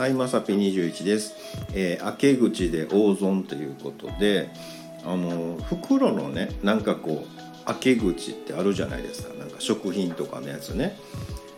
[0.00, 1.34] はいまさぴ21です、
[1.74, 4.48] えー、開け口で大損ということで
[5.04, 9.34] あの袋のねなんかこう開け口ってあるじゃないですか。
[9.34, 10.96] なんか食品とかのやつね。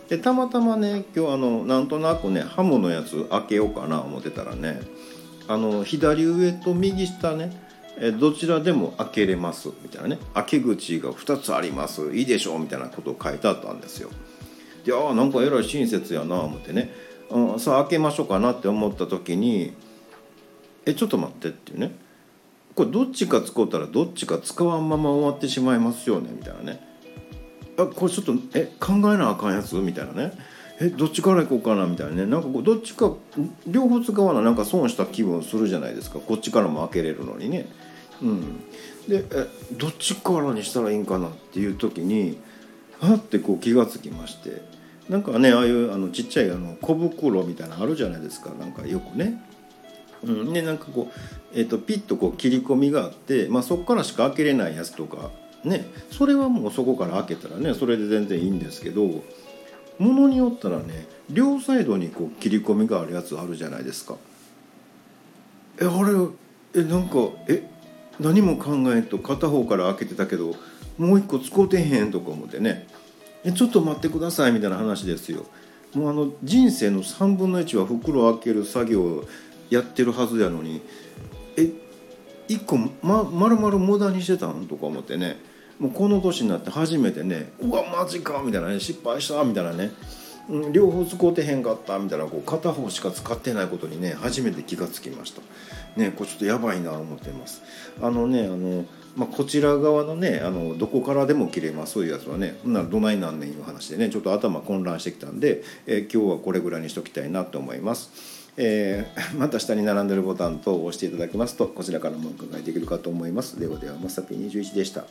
[0.09, 4.80] でたまたまね今日あのなんとなくねハムのやつ開けようかな思ってたらね
[5.46, 7.56] あの左上と右下ね
[7.96, 10.18] えどちらでも開けれますみたいなね。
[10.34, 14.11] 開け口が2つありますいいでしょうみたいなことを書いてあったんですよ。
[14.85, 16.93] でああなんかえらい親切やな思ってね、
[17.32, 19.73] うん、さあ開けましょうかなって思った時に
[20.86, 21.96] 「えちょっと待って」っていうね。
[22.75, 26.81] これどっちか使うたらどっちか使わんまま終わってしまいますよねみたいなね。
[27.79, 29.75] あこれちょっとえ考えなあかんやつ？
[29.76, 30.32] みたいなね。
[30.81, 31.87] えどっちから行こうかな？
[31.87, 32.27] みたいなね。
[32.27, 33.12] なんかこうどっちか
[33.67, 36.19] 両方使わななんか損した気分するじゃないですか。
[36.19, 37.67] こっちからも開けれるのにね。
[38.23, 38.61] うん、
[39.06, 42.39] でえどっちからにしたらいいんかなっていう時に
[43.01, 44.62] はってこう気がつきまして。
[45.08, 49.42] なんかねああいうあのちっちゃいあの小袋みたいなのあるじゃないですかなんかよくね。
[50.25, 51.19] うん、でなんかこう、
[51.53, 55.31] えーと、ピッとこう切り込みがあって、まあ、そこからしか開けれないやつとか
[55.64, 59.22] ねそれはもうそこから開けたらねそれで全然いいんですけども
[59.98, 64.16] のによったらね両サイドにこう切り込みがあるやつあるじゃないですか。
[65.81, 67.69] えあれえなんかえ
[68.20, 70.55] 何も考えんと片方から開けてたけど
[70.98, 72.87] もう一個使うてへんとか思ってね
[73.45, 75.47] えちょっと待ってくださいみたいな話ですよ。
[75.95, 79.25] もうあの人生の3分の1は袋開ける作業を
[79.69, 80.81] やってるはずやのに
[81.57, 81.71] え
[82.49, 84.67] 一個ま丸々無駄にしてたん？
[84.67, 85.39] とか思ってね。
[85.79, 89.91] もうこの年になって初めてねうわマジかみたいなね失敗したみたいなね、
[90.71, 95.41] 両方使うてへんかったみたいなこう片方しか使ってないことにね初めて気がつきました。
[95.97, 97.62] ねこれちょっとやばいな思ってます。
[98.01, 98.84] あのねあの
[99.17, 108.43] まあ、こちら側のねあのどこからでも切れますそういうやつはねほんなどないなんねんいう話でねちょっと頭混乱してきたんで、えー、今日はこれぐらいにしときたいなと思います。
[108.57, 115.06] えー、 また下に並んでるボタン等を押していただきますとこちらからもお伺いできるかと思いますではではまさぴ21でした。